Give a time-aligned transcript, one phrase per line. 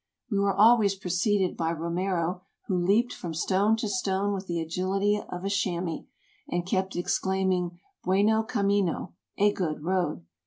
[0.31, 5.21] We were always preceded by Romero, who leaped from stone to stone with the agility
[5.29, 6.05] of a chamois,
[6.49, 10.25] and kept ex claiming Bitcno camino (a good road).